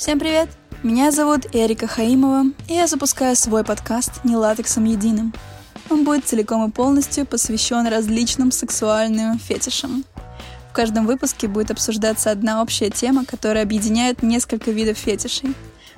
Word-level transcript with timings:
Всем 0.00 0.18
привет! 0.18 0.48
Меня 0.82 1.10
зовут 1.10 1.54
Эрика 1.54 1.86
Хаимова, 1.86 2.44
и 2.68 2.72
я 2.72 2.86
запускаю 2.86 3.36
свой 3.36 3.64
подкаст 3.64 4.24
«Не 4.24 4.34
латексом 4.34 4.84
единым». 4.86 5.34
Он 5.90 6.04
будет 6.04 6.24
целиком 6.24 6.66
и 6.66 6.72
полностью 6.72 7.26
посвящен 7.26 7.86
различным 7.86 8.50
сексуальным 8.50 9.38
фетишам. 9.38 10.06
В 10.70 10.72
каждом 10.72 11.06
выпуске 11.06 11.48
будет 11.48 11.70
обсуждаться 11.70 12.30
одна 12.30 12.62
общая 12.62 12.88
тема, 12.88 13.26
которая 13.26 13.62
объединяет 13.62 14.22
несколько 14.22 14.70
видов 14.70 14.96
фетишей. 14.96 15.54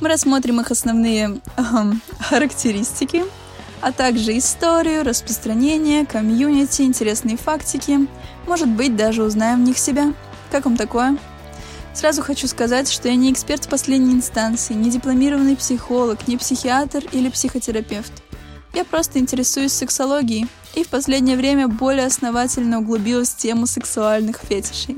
Мы 0.00 0.08
рассмотрим 0.08 0.60
их 0.60 0.72
основные 0.72 1.40
эм, 1.56 2.02
характеристики, 2.18 3.22
а 3.80 3.92
также 3.92 4.36
историю, 4.36 5.04
распространение, 5.04 6.04
комьюнити, 6.04 6.82
интересные 6.82 7.36
фактики. 7.36 8.08
Может 8.48 8.66
быть, 8.66 8.96
даже 8.96 9.22
узнаем 9.22 9.62
в 9.62 9.68
них 9.68 9.78
себя. 9.78 10.12
Как 10.50 10.64
вам 10.64 10.76
такое? 10.76 11.16
Сразу 11.94 12.22
хочу 12.22 12.48
сказать, 12.48 12.90
что 12.90 13.08
я 13.08 13.14
не 13.14 13.30
эксперт 13.30 13.64
в 13.64 13.68
последней 13.68 14.14
инстанции, 14.14 14.74
не 14.74 14.90
дипломированный 14.90 15.56
психолог, 15.56 16.26
не 16.26 16.36
психиатр 16.36 17.04
или 17.12 17.28
психотерапевт. 17.28 18.12
Я 18.74 18.84
просто 18.84 19.20
интересуюсь 19.20 19.72
сексологией 19.72 20.48
и 20.74 20.82
в 20.82 20.88
последнее 20.88 21.36
время 21.36 21.68
более 21.68 22.06
основательно 22.06 22.80
углубилась 22.80 23.28
в 23.28 23.36
тему 23.36 23.66
сексуальных 23.66 24.40
фетишей. 24.40 24.96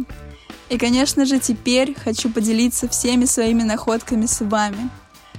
И, 0.71 0.79
конечно 0.79 1.27
же, 1.27 1.39
теперь 1.39 1.95
хочу 1.95 2.31
поделиться 2.31 2.89
всеми 2.89 3.27
своими 3.27 3.63
находками 3.63 4.25
с 4.25 4.41
вами. 4.41 4.89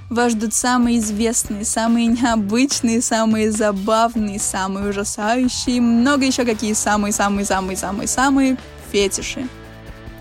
Вас 0.08 0.32
ждут 0.32 0.54
самые 0.54 1.00
известные, 1.00 1.64
самые 1.64 2.06
необычные, 2.06 3.02
самые 3.02 3.50
забавные, 3.50 4.38
самые 4.38 4.90
ужасающие, 4.90 5.80
много 5.80 6.24
еще 6.24 6.44
какие 6.44 6.72
самые-самые-самые-самые-самые 6.72 8.56
фетиши. 8.90 9.48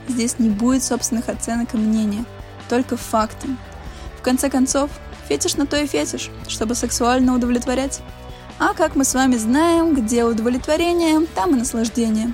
Здесь 0.08 0.40
не 0.40 0.50
будет 0.50 0.84
собственных 0.84 1.30
оценок 1.30 1.74
и 1.74 1.78
мнения, 1.78 2.26
только 2.70 2.98
факты. 2.98 3.50
В 4.18 4.22
конце 4.22 4.50
концов, 4.50 4.90
фетиш 5.28 5.56
на 5.56 5.66
то 5.66 5.78
и 5.78 5.88
фетиш, 5.88 6.30
чтобы 6.48 6.76
сексуально 6.76 7.36
удовлетворять. 7.36 8.02
А 8.60 8.74
как 8.74 8.96
мы 8.96 9.04
с 9.04 9.14
вами 9.14 9.36
знаем, 9.36 9.94
где 9.94 10.24
удовлетворение, 10.24 11.26
там 11.36 11.56
и 11.56 11.60
наслаждение. 11.60 12.34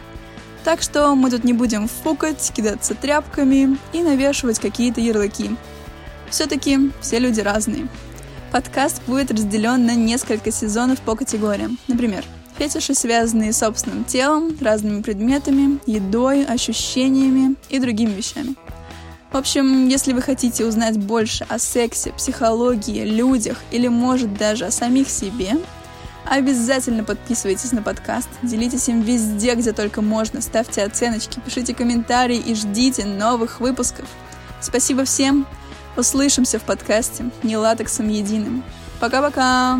Так 0.63 0.81
что 0.81 1.13
мы 1.15 1.29
тут 1.29 1.43
не 1.43 1.51
будем 1.51 1.89
фукать, 1.89 2.51
кидаться 2.55 2.95
тряпками 2.95 3.77
и 3.91 4.01
навешивать 4.01 4.59
какие-то 4.59 5.01
ярлыки. 5.01 5.55
Все-таки 6.29 6.91
все 7.01 7.19
люди 7.19 7.41
разные. 7.41 7.87
Подкаст 8.51 9.01
будет 9.07 9.31
разделен 9.31 9.85
на 9.85 9.95
несколько 9.95 10.51
сезонов 10.51 10.99
по 11.01 11.15
категориям. 11.15 11.77
Например, 11.87 12.23
Фетиши, 12.57 12.93
связанные 12.93 13.51
с 13.51 13.57
собственным 13.57 14.03
телом, 14.03 14.55
разными 14.61 15.01
предметами, 15.01 15.79
едой, 15.85 16.45
ощущениями 16.45 17.55
и 17.69 17.79
другими 17.79 18.11
вещами. 18.11 18.55
В 19.31 19.37
общем, 19.37 19.87
если 19.87 20.13
вы 20.13 20.21
хотите 20.21 20.63
узнать 20.63 20.97
больше 20.97 21.45
о 21.49 21.57
сексе, 21.57 22.11
психологии, 22.11 23.03
людях 23.03 23.57
или, 23.71 23.87
может, 23.87 24.37
даже 24.37 24.65
о 24.65 24.71
самих 24.71 25.09
себе, 25.09 25.53
обязательно 26.25 27.03
подписывайтесь 27.03 27.71
на 27.71 27.81
подкаст, 27.81 28.29
делитесь 28.43 28.87
им 28.89 29.01
везде, 29.01 29.55
где 29.55 29.71
только 29.71 30.03
можно, 30.03 30.39
ставьте 30.39 30.83
оценочки, 30.83 31.39
пишите 31.43 31.73
комментарии 31.73 32.37
и 32.37 32.53
ждите 32.53 33.05
новых 33.05 33.59
выпусков. 33.59 34.05
Спасибо 34.61 35.03
всем, 35.03 35.47
услышимся 35.97 36.59
в 36.59 36.63
подкасте 36.63 37.25
«Не 37.41 37.57
латексом 37.57 38.09
единым». 38.09 38.63
Пока-пока! 38.99 39.79